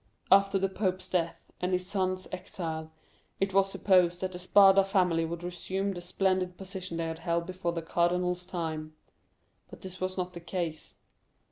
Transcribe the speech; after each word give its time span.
"After 0.31 0.57
the 0.57 0.67
pope's 0.67 1.07
death 1.07 1.51
and 1.61 1.73
his 1.73 1.85
son's 1.85 2.27
exile, 2.31 2.91
it 3.39 3.53
was 3.53 3.71
supposed 3.71 4.21
that 4.21 4.31
the 4.31 4.39
Spada 4.39 4.83
family 4.83 5.25
would 5.25 5.43
resume 5.43 5.91
the 5.93 6.01
splendid 6.01 6.57
position 6.57 6.97
they 6.97 7.05
had 7.05 7.19
held 7.19 7.45
before 7.45 7.73
the 7.73 7.83
cardinal's 7.83 8.47
time; 8.47 8.95
but 9.69 9.81
this 9.81 10.01
was 10.01 10.17
not 10.17 10.33
the 10.33 10.39
case. 10.39 10.97